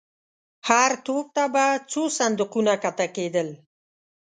هر 0.69 0.91
توپ 1.05 1.25
ته 1.35 1.43
به 1.53 1.65
څو 1.91 2.01
صندوقونه 2.17 2.73
کښته 2.83 3.07
کېدل. 3.15 3.49